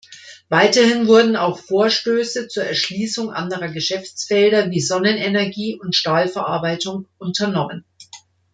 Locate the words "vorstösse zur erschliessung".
1.59-3.29